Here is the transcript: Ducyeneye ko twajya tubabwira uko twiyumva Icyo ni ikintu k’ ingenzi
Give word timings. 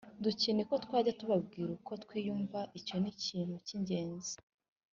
Ducyeneye 0.23 0.65
ko 0.71 0.75
twajya 0.85 1.17
tubabwira 1.19 1.69
uko 1.77 1.91
twiyumva 2.03 2.59
Icyo 2.79 2.95
ni 3.01 3.09
ikintu 3.13 3.55
k’ 3.65 3.67
ingenzi 3.75 4.35